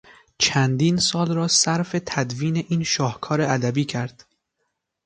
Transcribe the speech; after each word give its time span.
چندین 0.39 0.97
سال 0.97 1.33
را 1.35 1.47
صرف 1.47 1.95
تدوین 2.05 2.55
این 2.69 2.83
شاهکار 2.83 3.41
ادبی 3.41 3.85
کرد. 3.85 4.25